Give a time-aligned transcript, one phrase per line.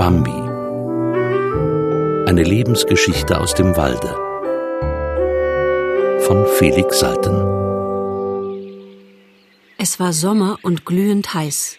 [0.00, 0.30] Bambi.
[2.26, 4.08] Eine Lebensgeschichte aus dem Walde.
[6.22, 7.36] Von Felix Salten.
[9.76, 11.76] Es war Sommer und glühend heiß.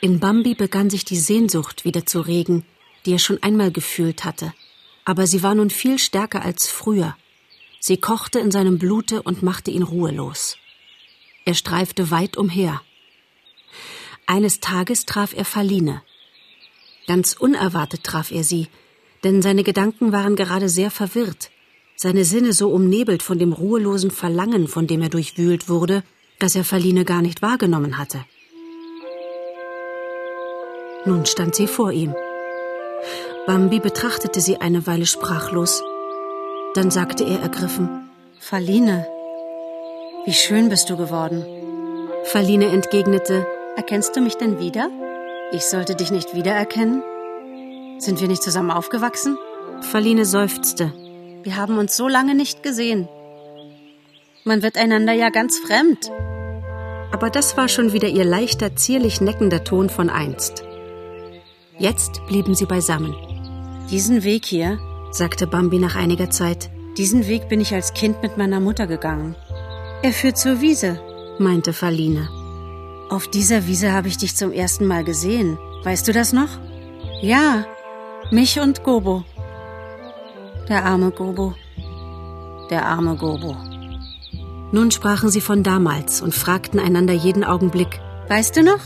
[0.00, 2.64] In Bambi begann sich die Sehnsucht wieder zu regen,
[3.04, 4.52] die er schon einmal gefühlt hatte.
[5.04, 7.16] Aber sie war nun viel stärker als früher.
[7.78, 10.56] Sie kochte in seinem Blute und machte ihn ruhelos.
[11.44, 12.82] Er streifte weit umher.
[14.26, 16.02] Eines Tages traf er Faline.
[17.06, 18.68] Ganz unerwartet traf er sie,
[19.24, 21.50] denn seine Gedanken waren gerade sehr verwirrt,
[21.96, 26.02] seine Sinne so umnebelt von dem ruhelosen Verlangen, von dem er durchwühlt wurde,
[26.38, 28.24] dass er Faline gar nicht wahrgenommen hatte.
[31.04, 32.14] Nun stand sie vor ihm.
[33.46, 35.82] Bambi betrachtete sie eine Weile sprachlos.
[36.74, 38.10] Dann sagte er ergriffen,
[38.40, 39.06] Faline,
[40.26, 41.44] wie schön bist du geworden.
[42.24, 43.46] Faline entgegnete,
[43.76, 44.88] Erkennst du mich denn wieder?
[45.52, 47.02] Ich sollte dich nicht wiedererkennen?
[47.98, 49.38] Sind wir nicht zusammen aufgewachsen?
[49.80, 50.92] Faline seufzte.
[51.44, 53.08] Wir haben uns so lange nicht gesehen.
[54.44, 56.10] Man wird einander ja ganz fremd.
[57.12, 60.64] Aber das war schon wieder ihr leichter, zierlich neckender Ton von einst.
[61.78, 63.14] Jetzt blieben sie beisammen.
[63.90, 64.80] Diesen Weg hier,
[65.12, 69.36] sagte Bambi nach einiger Zeit, diesen Weg bin ich als Kind mit meiner Mutter gegangen.
[70.02, 71.00] Er führt zur Wiese,
[71.38, 72.28] meinte Faline.
[73.08, 75.58] Auf dieser Wiese habe ich dich zum ersten Mal gesehen.
[75.84, 76.48] Weißt du das noch?
[77.22, 77.64] Ja,
[78.32, 79.24] mich und Gobo.
[80.68, 81.54] Der arme Gobo.
[82.68, 83.56] Der arme Gobo.
[84.72, 88.00] Nun sprachen sie von damals und fragten einander jeden Augenblick.
[88.26, 88.80] Weißt du noch?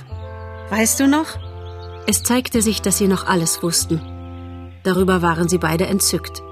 [0.68, 1.38] Weißt du noch?
[2.06, 4.02] Es zeigte sich, dass sie noch alles wussten.
[4.82, 6.42] Darüber waren sie beide entzückt.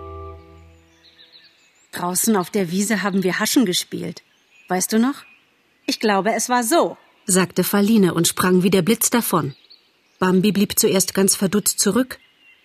[1.92, 4.22] Draußen auf der Wiese haben wir Haschen gespielt.
[4.68, 5.24] Weißt du noch?
[5.84, 6.96] Ich glaube, es war so
[7.28, 9.54] sagte Faline und sprang wie der Blitz davon.
[10.18, 12.18] Bambi blieb zuerst ganz verdutzt zurück,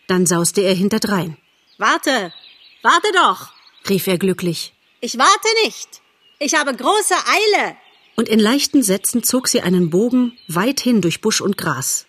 [0.08, 1.38] dann sauste er hinterdrein.
[1.78, 2.34] Warte,
[2.82, 3.52] warte doch,
[3.90, 4.74] rief er glücklich.
[5.02, 6.02] Ich warte nicht.
[6.40, 7.76] Ich habe große Eile.
[8.16, 12.06] Und in leichten Sätzen zog sie einen Bogen weit hin durch Busch und Gras.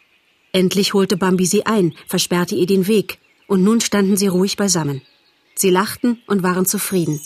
[0.53, 5.03] Endlich holte Bambi sie ein, versperrte ihr den Weg, und nun standen sie ruhig beisammen.
[5.56, 7.20] Sie lachten und waren zufrieden.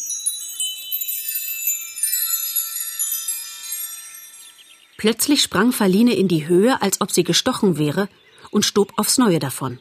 [4.99, 8.09] Plötzlich sprang Faline in die Höhe, als ob sie gestochen wäre,
[8.51, 9.79] und stob aufs Neue davon.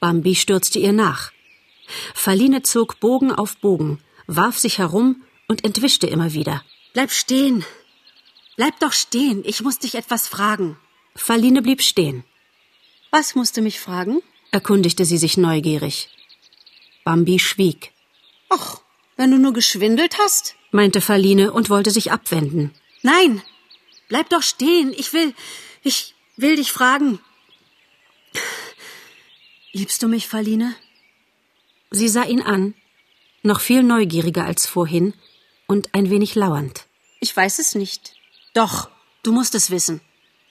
[0.00, 1.32] Bambi stürzte ihr nach.
[2.14, 6.64] Faline zog Bogen auf Bogen, warf sich herum und entwischte immer wieder.
[6.92, 7.64] Bleib stehen.
[8.56, 10.76] Bleib doch stehen, ich muss dich etwas fragen.
[11.14, 12.24] Faline blieb stehen.
[13.12, 14.20] Was musst du mich fragen?
[14.50, 16.08] erkundigte sie sich neugierig.
[17.04, 17.92] Bambi schwieg.
[18.48, 18.80] Ach,
[19.16, 22.72] wenn du nur geschwindelt hast, meinte Faline und wollte sich abwenden.
[23.02, 23.42] Nein,
[24.08, 24.94] Bleib doch stehen.
[24.96, 25.34] Ich will,
[25.82, 27.18] ich will dich fragen.
[29.72, 30.74] Liebst du mich, Faline?
[31.90, 32.74] Sie sah ihn an,
[33.42, 35.14] noch viel neugieriger als vorhin
[35.66, 36.86] und ein wenig lauernd.
[37.20, 38.14] Ich weiß es nicht.
[38.54, 38.90] Doch,
[39.22, 40.00] du musst es wissen.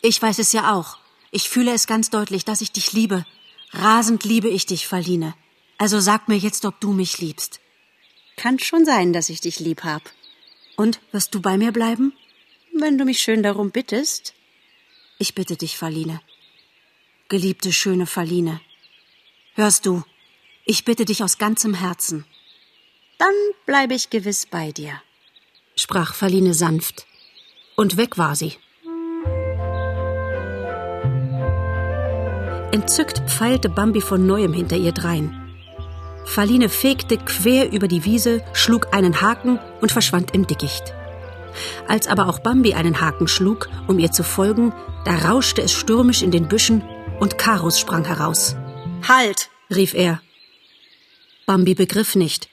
[0.01, 0.97] Ich weiß es ja auch.
[1.31, 3.25] Ich fühle es ganz deutlich, dass ich dich liebe.
[3.71, 5.33] Rasend liebe ich dich, Faline.
[5.77, 7.59] Also sag mir jetzt, ob du mich liebst.
[8.37, 10.01] Kann schon sein, dass ich dich lieb hab.
[10.77, 12.13] Und wirst du bei mir bleiben?
[12.79, 14.33] Wenn du mich schön darum bittest.
[15.17, 16.21] Ich bitte dich, Faline.
[17.29, 18.61] Geliebte, schöne Faline.
[19.55, 20.03] Hörst du,
[20.65, 22.25] ich bitte dich aus ganzem Herzen.
[23.17, 23.33] Dann
[23.65, 25.01] bleibe ich gewiss bei dir,
[25.75, 27.07] sprach Faline sanft.
[27.75, 28.53] Und weg war sie.
[32.71, 35.41] Entzückt pfeilte Bambi von neuem hinter ihr drein.
[36.25, 40.93] Faline fegte quer über die Wiese, schlug einen Haken und verschwand im Dickicht.
[41.87, 44.73] Als aber auch Bambi einen Haken schlug, um ihr zu folgen,
[45.05, 46.81] da rauschte es stürmisch in den Büschen
[47.19, 48.55] und Karus sprang heraus.
[49.07, 49.49] Halt!
[49.73, 50.21] rief er.
[51.45, 52.49] Bambi begriff nicht.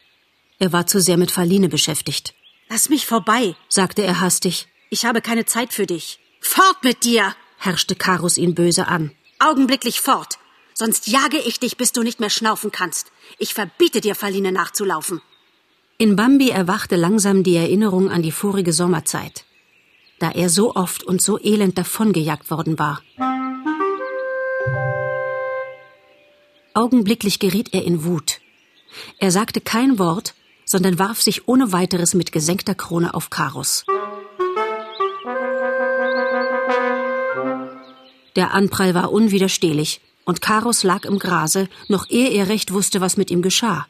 [0.58, 2.34] Er war zu sehr mit Faline beschäftigt.
[2.68, 4.68] Lass mich vorbei, sagte er hastig.
[4.90, 6.20] Ich habe keine Zeit für dich.
[6.40, 7.34] Fort mit dir!
[7.58, 9.12] herrschte Karus ihn böse an.
[9.38, 10.38] Augenblicklich fort,
[10.74, 13.12] sonst jage ich dich, bis du nicht mehr schnaufen kannst.
[13.38, 15.20] Ich verbiete dir, Faline nachzulaufen.
[16.02, 19.44] In Bambi erwachte langsam die Erinnerung an die vorige Sommerzeit,
[20.18, 23.00] da er so oft und so elend davongejagt worden war.
[26.74, 28.40] Augenblicklich geriet er in Wut.
[29.20, 30.34] Er sagte kein Wort,
[30.64, 33.84] sondern warf sich ohne weiteres mit gesenkter Krone auf Karus.
[38.34, 43.16] Der Anprall war unwiderstehlich, und Karus lag im Grase, noch ehe er recht wusste, was
[43.16, 43.86] mit ihm geschah.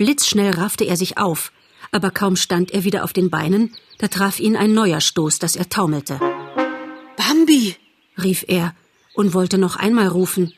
[0.00, 1.52] Blitzschnell raffte er sich auf,
[1.92, 5.56] aber kaum stand er wieder auf den Beinen, da traf ihn ein neuer Stoß, dass
[5.56, 6.18] er taumelte.
[7.18, 7.76] Bambi!
[8.16, 8.74] rief er
[9.12, 10.54] und wollte noch einmal rufen,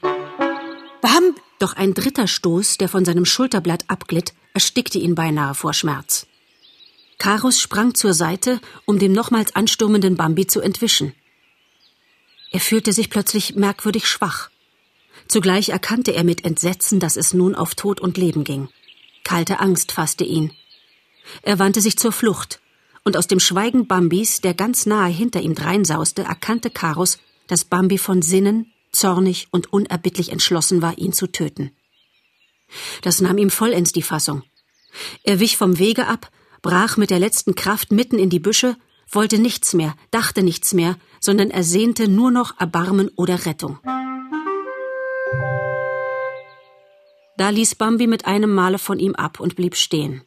[1.01, 1.35] Bam!
[1.59, 6.29] Doch ein dritter Stoß, der von seinem Schulterblatt abglitt, erstickte ihn beinahe vor Schmerz.
[7.19, 11.15] Karus sprang zur Seite, um dem nochmals anstürmenden Bambi zu entwischen.
[12.53, 14.51] Er fühlte sich plötzlich merkwürdig schwach.
[15.27, 18.69] Zugleich erkannte er mit Entsetzen, dass es nun auf Tod und Leben ging.
[19.25, 20.53] Kalte Angst fasste ihn.
[21.43, 22.61] Er wandte sich zur Flucht,
[23.05, 27.99] und aus dem Schweigen Bambis, der ganz nahe hinter ihm dreinsauste, erkannte Karus, dass Bambi
[27.99, 31.73] von Sinnen, zornig und unerbittlich entschlossen war, ihn zu töten.
[33.03, 34.43] Das nahm ihm vollends die Fassung.
[35.25, 36.31] Er wich vom Wege ab,
[36.61, 38.77] brach mit der letzten Kraft mitten in die Büsche,
[39.11, 43.79] wollte nichts mehr, dachte nichts mehr, sondern ersehnte nur noch Erbarmen oder Rettung.
[47.43, 50.23] Da ließ Bambi mit einem Male von ihm ab und blieb stehen.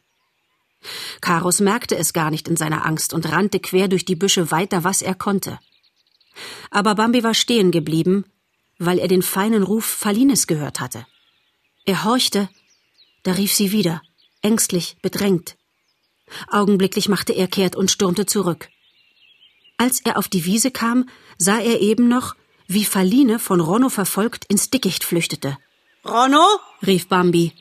[1.22, 4.84] Karus merkte es gar nicht in seiner Angst und rannte quer durch die Büsche weiter,
[4.84, 5.58] was er konnte.
[6.70, 8.26] Aber Bambi war stehen geblieben,
[8.78, 11.06] weil er den feinen Ruf Falines gehört hatte.
[11.86, 12.50] Er horchte,
[13.22, 14.02] da rief sie wieder,
[14.42, 15.56] ängstlich, bedrängt.
[16.48, 18.68] Augenblicklich machte er kehrt und stürmte zurück.
[19.78, 21.08] Als er auf die Wiese kam,
[21.38, 22.36] sah er eben noch,
[22.66, 25.56] wie Faline von Ronno verfolgt ins Dickicht flüchtete.
[26.08, 26.44] Ronno?
[26.86, 27.52] rief Bambi.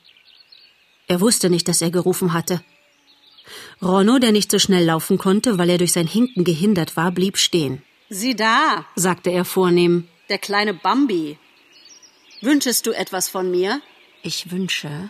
[1.07, 2.62] Er wusste nicht, dass er gerufen hatte.
[3.81, 7.38] Ronno, der nicht so schnell laufen konnte, weil er durch sein Hinken gehindert war, blieb
[7.38, 7.83] stehen.
[8.09, 10.07] Sieh da, sagte er vornehm.
[10.30, 11.38] Der kleine Bambi.
[12.42, 13.81] Wünschest du etwas von mir?
[14.21, 15.09] Ich wünsche,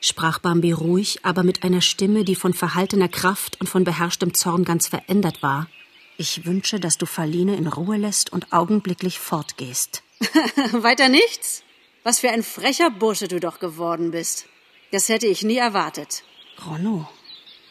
[0.00, 4.64] sprach Bambi ruhig, aber mit einer Stimme, die von verhaltener Kraft und von beherrschtem Zorn
[4.64, 5.68] ganz verändert war.
[6.16, 10.02] Ich wünsche, dass du Faline in Ruhe lässt und augenblicklich fortgehst.
[10.72, 11.62] Weiter nichts?
[12.04, 14.46] Was für ein frecher Bursche du doch geworden bist.
[14.92, 16.22] Das hätte ich nie erwartet.
[16.66, 17.08] Ronno,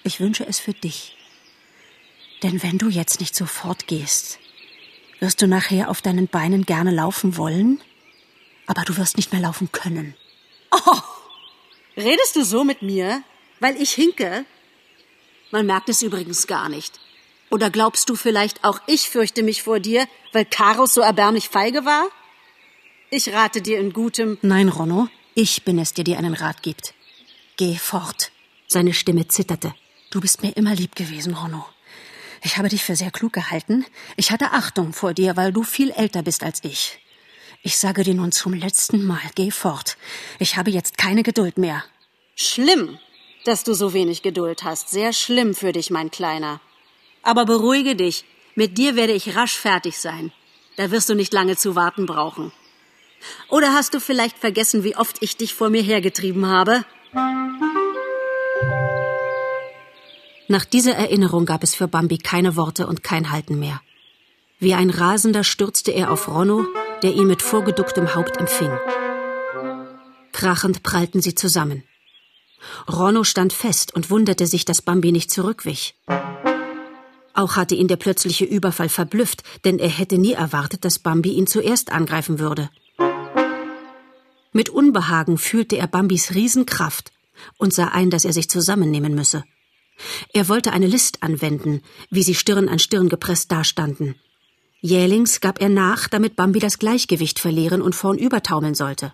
[0.04, 1.16] ich wünsche es für dich.
[2.42, 4.40] Denn wenn du jetzt nicht sofort gehst,
[5.20, 7.80] wirst du nachher auf deinen Beinen gerne laufen wollen,
[8.66, 10.16] aber du wirst nicht mehr laufen können.
[10.72, 11.00] Oh,
[11.96, 13.24] redest du so mit mir,
[13.60, 14.46] weil ich hinke?
[15.52, 17.00] Man merkt es übrigens gar nicht.
[17.52, 21.86] Oder glaubst du vielleicht auch ich fürchte mich vor dir, weil Karus so erbärmlich feige
[21.86, 22.10] war?
[23.16, 24.40] Ich rate dir in gutem.
[24.42, 26.96] Nein, Ronno, ich bin es, der dir einen Rat gibt.
[27.58, 28.32] Geh fort.
[28.68, 29.76] Seine Stimme zitterte.
[30.10, 31.64] Du bist mir immer lieb gewesen, Ronno.
[32.42, 33.86] Ich habe dich für sehr klug gehalten.
[34.18, 36.98] Ich hatte Achtung vor dir, weil du viel älter bist als ich.
[37.62, 39.96] Ich sage dir nun zum letzten Mal, geh fort.
[40.40, 41.84] Ich habe jetzt keine Geduld mehr.
[42.34, 42.98] Schlimm,
[43.46, 44.90] dass du so wenig Geduld hast.
[44.90, 46.62] Sehr schlimm für dich, mein Kleiner.
[47.22, 48.26] Aber beruhige dich.
[48.56, 50.32] Mit dir werde ich rasch fertig sein.
[50.78, 52.52] Da wirst du nicht lange zu warten brauchen.
[53.50, 56.84] Oder hast du vielleicht vergessen, wie oft ich dich vor mir hergetrieben habe?
[60.48, 63.82] Nach dieser Erinnerung gab es für Bambi keine Worte und kein Halten mehr.
[64.60, 66.66] Wie ein Rasender stürzte er auf Ronno,
[67.02, 68.72] der ihn mit vorgeducktem Haupt empfing.
[70.32, 71.84] Krachend prallten sie zusammen.
[72.92, 75.96] Ronno stand fest und wunderte sich, dass Bambi nicht zurückwich.
[77.34, 81.48] Auch hatte ihn der plötzliche Überfall verblüfft, denn er hätte nie erwartet, dass Bambi ihn
[81.48, 82.70] zuerst angreifen würde.
[84.54, 87.12] Mit Unbehagen fühlte er Bambis Riesenkraft
[87.58, 89.44] und sah ein, dass er sich zusammennehmen müsse.
[90.32, 94.16] Er wollte eine List anwenden, wie sie Stirn an Stirn gepresst dastanden.
[94.80, 99.14] Jählings gab er nach, damit Bambi das Gleichgewicht verlieren und vornübertaumeln sollte.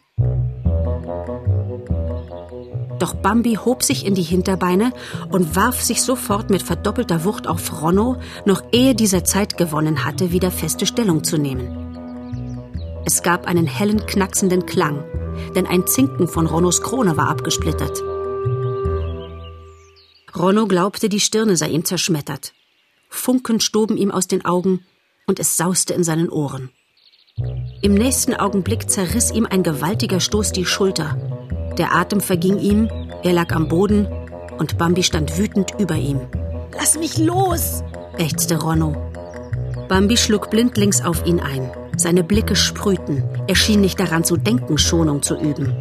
[2.99, 4.91] Doch Bambi hob sich in die Hinterbeine
[5.29, 10.33] und warf sich sofort mit verdoppelter Wucht auf Ronno, noch ehe dieser Zeit gewonnen hatte,
[10.33, 11.88] wieder feste Stellung zu nehmen.
[13.05, 15.03] Es gab einen hellen, knacksenden Klang,
[15.55, 18.01] denn ein Zinken von Ronnos Krone war abgesplittert.
[20.35, 22.53] Ronno glaubte, die Stirne sei ihm zerschmettert.
[23.09, 24.85] Funken stoben ihm aus den Augen
[25.27, 26.69] und es sauste in seinen Ohren.
[27.81, 31.17] Im nächsten Augenblick zerriss ihm ein gewaltiger Stoß die Schulter.
[31.77, 32.89] Der Atem verging ihm,
[33.23, 34.07] er lag am Boden
[34.57, 36.21] und Bambi stand wütend über ihm.
[36.73, 37.83] Lass mich los!
[38.17, 39.08] ächzte Ronno.
[39.89, 41.71] Bambi schlug blindlings auf ihn ein.
[41.97, 43.27] Seine Blicke sprühten.
[43.47, 45.75] Er schien nicht daran zu denken, Schonung zu üben.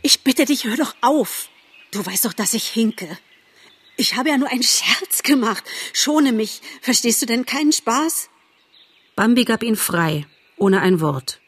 [0.00, 1.50] Ich bitte dich, hör doch auf.
[1.90, 3.06] Du weißt doch, dass ich hinke.
[3.98, 5.64] Ich habe ja nur einen Scherz gemacht.
[5.92, 6.62] Schone mich.
[6.80, 8.30] Verstehst du denn keinen Spaß?
[9.16, 10.26] Bambi gab ihn frei,
[10.56, 11.40] ohne ein Wort.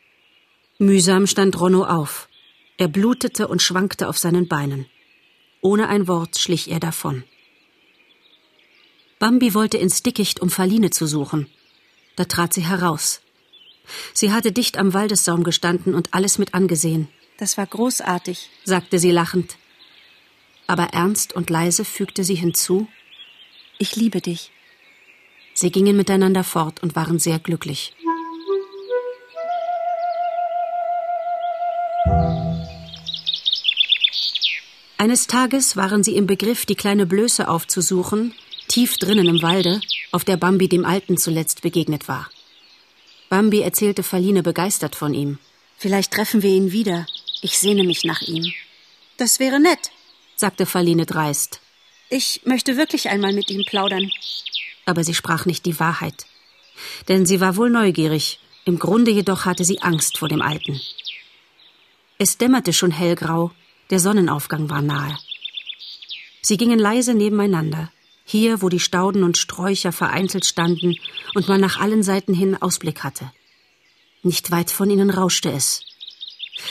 [0.78, 2.28] Mühsam stand Ronno auf.
[2.76, 4.86] Er blutete und schwankte auf seinen Beinen.
[5.62, 7.24] Ohne ein Wort schlich er davon.
[9.20, 11.46] Bambi wollte ins Dickicht, um Faline zu suchen.
[12.16, 13.20] Da trat sie heraus.
[14.14, 17.06] Sie hatte dicht am Waldessaum gestanden und alles mit angesehen.
[17.38, 19.56] Das war großartig, sagte sie lachend
[20.70, 22.86] aber ernst und leise fügte sie hinzu
[23.78, 24.52] Ich liebe dich.
[25.52, 27.92] Sie gingen miteinander fort und waren sehr glücklich.
[34.96, 38.32] Eines Tages waren sie im Begriff, die kleine Blöße aufzusuchen,
[38.70, 39.80] tief drinnen im Walde,
[40.12, 42.30] auf der Bambi dem Alten zuletzt begegnet war.
[43.28, 45.38] Bambi erzählte Faline begeistert von ihm.
[45.76, 47.04] Vielleicht treffen wir ihn wieder.
[47.42, 48.52] Ich sehne mich nach ihm.
[49.16, 49.90] Das wäre nett,
[50.36, 51.60] sagte Faline dreist.
[52.10, 54.08] Ich möchte wirklich einmal mit ihm plaudern.
[54.86, 56.26] Aber sie sprach nicht die Wahrheit.
[57.08, 60.80] Denn sie war wohl neugierig, im Grunde jedoch hatte sie Angst vor dem Alten.
[62.18, 63.50] Es dämmerte schon hellgrau,
[63.90, 65.18] der Sonnenaufgang war nahe.
[66.40, 67.90] Sie gingen leise nebeneinander,
[68.30, 70.96] hier, wo die Stauden und Sträucher vereinzelt standen
[71.34, 73.32] und man nach allen Seiten hin Ausblick hatte.
[74.22, 75.82] Nicht weit von ihnen rauschte es.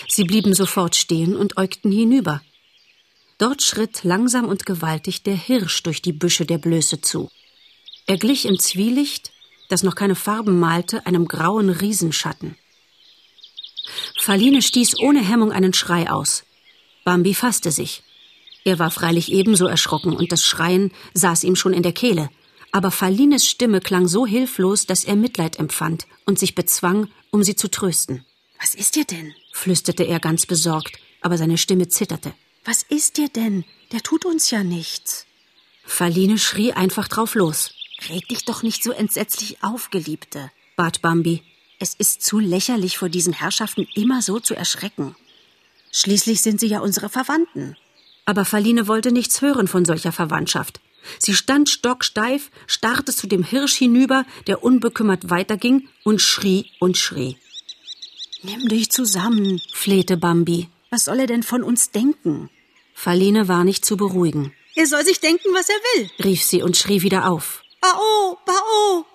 [0.08, 2.42] Sie blieben sofort stehen und äugten hinüber.
[3.38, 7.30] Dort schritt langsam und gewaltig der Hirsch durch die Büsche der Blöße zu.
[8.06, 9.32] Er glich im Zwielicht,
[9.68, 12.56] das noch keine Farben malte, einem grauen Riesenschatten.
[14.20, 16.44] Faline stieß ohne Hemmung einen Schrei aus.
[17.04, 18.04] Bambi fasste sich.
[18.64, 22.30] Er war freilich ebenso erschrocken und das Schreien saß ihm schon in der Kehle.
[22.72, 27.56] Aber Falines Stimme klang so hilflos, dass er Mitleid empfand und sich bezwang, um sie
[27.56, 28.26] zu trösten.
[28.60, 29.34] Was ist dir denn?
[29.54, 32.34] flüsterte er ganz besorgt, aber seine Stimme zitterte.
[32.66, 33.66] Was ist dir denn?
[33.92, 35.26] Der tut uns ja nichts.
[35.84, 37.72] Faline schrie einfach drauf los.
[38.10, 41.42] Reg dich doch nicht so entsetzlich auf, Geliebte, bat Bambi.
[41.80, 45.16] Es ist zu lächerlich, vor diesen Herrschaften immer so zu erschrecken.
[45.92, 47.76] Schließlich sind sie ja unsere Verwandten.
[48.30, 50.82] Aber Faline wollte nichts hören von solcher Verwandtschaft.
[51.18, 57.38] Sie stand stocksteif, starrte zu dem Hirsch hinüber, der unbekümmert weiterging, und schrie und schrie.
[58.44, 60.70] Nimm dich zusammen, flehte Bambi.
[60.92, 62.52] Was soll er denn von uns denken?
[62.94, 64.54] Faline war nicht zu beruhigen.
[64.76, 67.64] Er soll sich denken, was er will, rief sie und schrie wieder auf.
[67.82, 69.08] Bao, Bao!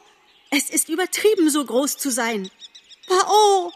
[0.50, 2.50] Es ist übertrieben, so groß zu sein.
[3.06, 3.73] Bao!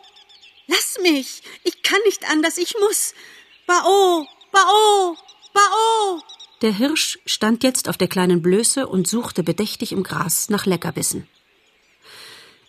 [0.66, 1.42] Lass mich!
[1.62, 3.14] Ich kann nicht anders, ich muss!
[3.68, 4.26] Bao!
[4.50, 5.16] Bao!
[5.59, 6.23] Bao!
[6.62, 11.27] Der Hirsch stand jetzt auf der kleinen Blöße und suchte bedächtig im Gras nach Leckerbissen.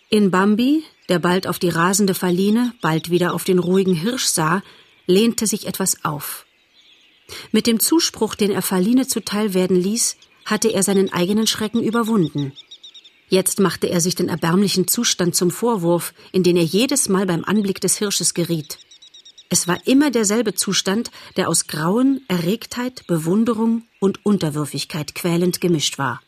[0.08, 4.62] In Bambi, der bald auf die rasende Faline, bald wieder auf den ruhigen Hirsch sah,
[5.06, 6.46] lehnte sich etwas auf.
[7.52, 12.52] Mit dem Zuspruch, den er Faline zuteil werden ließ, hatte er seinen eigenen Schrecken überwunden.
[13.28, 17.44] Jetzt machte er sich den erbärmlichen Zustand zum Vorwurf, in den er jedes Mal beim
[17.44, 18.78] Anblick des Hirsches geriet.
[19.52, 26.22] Es war immer derselbe Zustand, der aus Grauen, Erregtheit, Bewunderung und Unterwürfigkeit quälend gemischt war.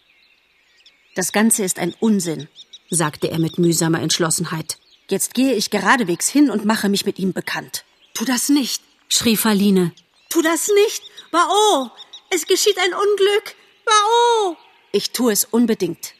[1.15, 2.49] Das Ganze ist ein Unsinn,
[2.91, 4.77] sagte er mit mühsamer Entschlossenheit.
[5.09, 7.85] Jetzt gehe ich geradewegs hin und mache mich mit ihm bekannt.
[8.15, 9.93] Tu das nicht, schrie Faline.
[10.29, 11.93] Tu das nicht, Bao!
[12.31, 13.55] Es geschieht ein Unglück!
[13.85, 14.57] Bao!
[14.91, 16.15] Ich tue es unbedingt.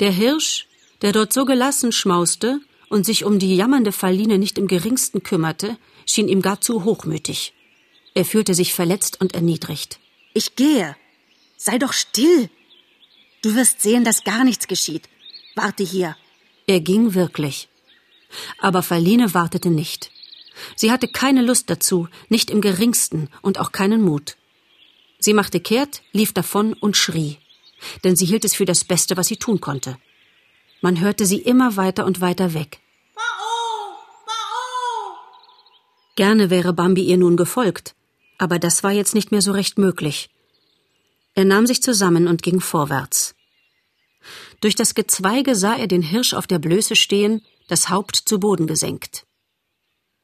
[0.00, 0.66] Der Hirsch,
[1.02, 5.76] der dort so gelassen schmauste und sich um die jammernde Faline nicht im geringsten kümmerte,
[6.12, 7.52] schien ihm gar zu hochmütig.
[8.14, 9.98] Er fühlte sich verletzt und erniedrigt.
[10.34, 10.96] Ich gehe.
[11.56, 12.50] Sei doch still.
[13.42, 15.08] Du wirst sehen, dass gar nichts geschieht.
[15.54, 16.16] Warte hier.
[16.66, 17.68] Er ging wirklich.
[18.58, 20.10] Aber Faline wartete nicht.
[20.76, 24.36] Sie hatte keine Lust dazu, nicht im geringsten und auch keinen Mut.
[25.18, 27.38] Sie machte kehrt, lief davon und schrie
[28.04, 29.98] denn sie hielt es für das Beste, was sie tun konnte.
[30.80, 32.80] Man hörte sie immer weiter und weiter weg.
[33.14, 33.22] Bao!
[34.26, 35.18] Bao!
[36.14, 37.94] Gerne wäre Bambi ihr nun gefolgt,
[38.38, 40.28] aber das war jetzt nicht mehr so recht möglich.
[41.34, 43.34] Er nahm sich zusammen und ging vorwärts.
[44.60, 48.66] Durch das Gezweige sah er den Hirsch auf der Blöße stehen, das Haupt zu Boden
[48.66, 49.26] gesenkt.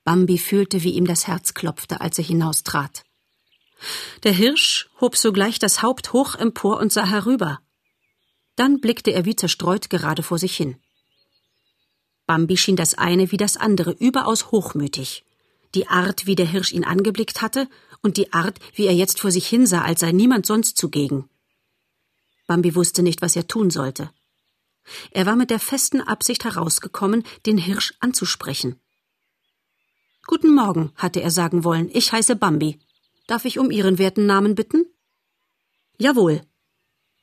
[0.05, 3.05] Bambi fühlte, wie ihm das Herz klopfte, als er hinaustrat.
[4.25, 7.61] Der Hirsch hob sogleich das Haupt hoch empor und sah herüber.
[8.57, 10.77] Dann blickte er wie zerstreut gerade vor sich hin.
[12.27, 15.25] Bambi schien das eine wie das andere überaus hochmütig.
[15.75, 17.69] Die Art, wie der Hirsch ihn angeblickt hatte,
[18.03, 21.29] und die Art, wie er jetzt vor sich hinsah, als sei niemand sonst zugegen.
[22.47, 24.11] Bambi wusste nicht, was er tun sollte.
[25.11, 28.81] Er war mit der festen Absicht herausgekommen, den Hirsch anzusprechen.
[30.27, 32.79] Guten Morgen, hatte er sagen wollen, ich heiße Bambi.
[33.27, 34.87] Darf ich um Ihren werten Namen bitten?
[35.99, 36.41] Jawohl.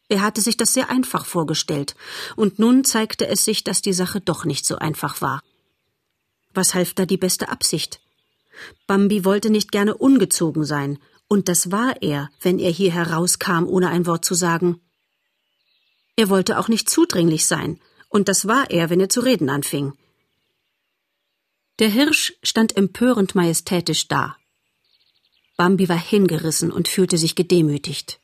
[0.08, 1.96] Er hatte sich das sehr einfach vorgestellt,
[2.36, 5.42] und nun zeigte es sich, dass die Sache doch nicht so einfach war.
[6.54, 8.00] Was half da die beste Absicht?
[8.88, 13.90] Bambi wollte nicht gerne ungezogen sein, und das war er, wenn er hier herauskam, ohne
[13.90, 14.82] ein Wort zu sagen.
[16.16, 19.94] Er wollte auch nicht zudringlich sein, und das war er, wenn er zu reden anfing.
[21.80, 24.38] Der Hirsch stand empörend majestätisch da.
[25.58, 28.20] Bambi war hingerissen und fühlte sich gedemütigt.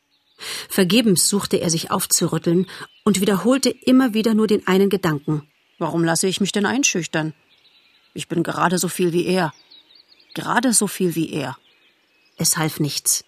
[0.69, 2.67] Vergebens suchte er sich aufzurütteln
[3.03, 5.47] und wiederholte immer wieder nur den einen Gedanken.
[5.77, 7.33] Warum lasse ich mich denn einschüchtern?
[8.13, 9.53] Ich bin gerade so viel wie er.
[10.33, 11.57] Gerade so viel wie er.
[12.37, 13.25] Es half nichts.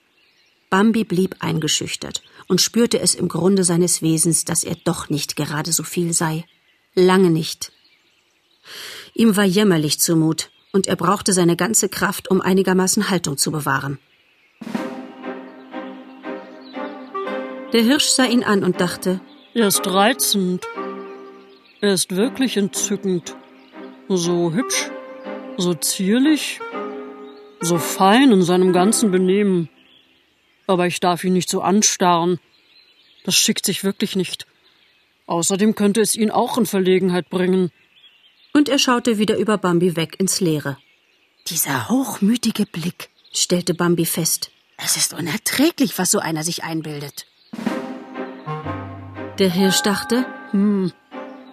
[0.69, 5.71] Bambi blieb eingeschüchtert und spürte es im Grunde seines Wesens, dass er doch nicht gerade
[5.71, 6.45] so viel sei.
[6.95, 7.71] Lange nicht.
[9.13, 13.99] Ihm war jämmerlich zumut, und er brauchte seine ganze Kraft, um einigermaßen Haltung zu bewahren.
[17.71, 19.21] Der Hirsch sah ihn an und dachte,
[19.53, 20.65] er ist reizend.
[21.81, 23.35] Er ist wirklich entzückend.
[24.09, 24.89] So hübsch,
[25.57, 26.59] so zierlich,
[27.63, 29.69] so fein in seinem ganzen Benehmen
[30.67, 32.39] aber ich darf ihn nicht so anstarren.
[33.23, 34.47] Das schickt sich wirklich nicht.
[35.25, 37.71] Außerdem könnte es ihn auch in Verlegenheit bringen.
[38.53, 40.77] Und er schaute wieder über Bambi weg ins Leere.
[41.47, 44.51] Dieser hochmütige Blick, stellte Bambi fest.
[44.77, 47.25] Es ist unerträglich, was so einer sich einbildet.
[49.39, 50.91] Der Hirsch dachte, hm,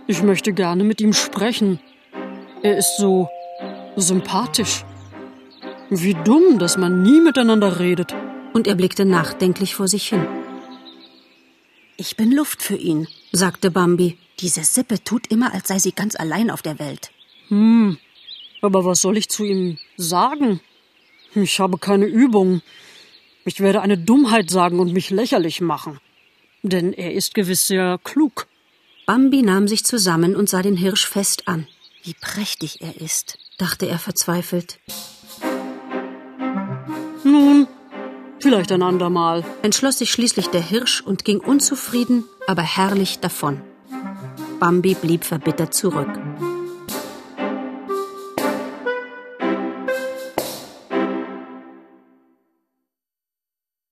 [0.06, 1.80] ich möchte gerne mit ihm sprechen.
[2.62, 3.28] Er ist so
[3.96, 4.84] sympathisch.
[5.92, 8.14] Wie dumm, dass man nie miteinander redet
[8.52, 10.24] und er blickte nachdenklich vor sich hin.
[11.96, 14.16] Ich bin Luft für ihn, sagte Bambi.
[14.38, 17.10] Diese Sippe tut immer, als sei sie ganz allein auf der Welt.
[17.48, 17.98] Hm,
[18.62, 20.60] aber was soll ich zu ihm sagen?
[21.34, 22.62] Ich habe keine Übung.
[23.44, 25.98] Ich werde eine Dummheit sagen und mich lächerlich machen.
[26.62, 28.46] Denn er ist gewiss sehr klug.
[29.06, 31.66] Bambi nahm sich zusammen und sah den Hirsch fest an.
[32.04, 34.78] Wie prächtig er ist, dachte er verzweifelt.
[37.40, 37.66] Nun,
[38.38, 43.60] Vielleicht ein andermal, entschloss sich schließlich der Hirsch und ging unzufrieden, aber herrlich davon.
[44.58, 46.08] Bambi blieb verbittert zurück.